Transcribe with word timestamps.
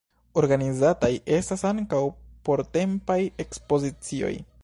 Organizataj 0.41 1.09
estas 1.35 1.65
ankaŭ 1.73 2.01
portempaj 2.49 3.21
ekspozicioj. 3.47 4.35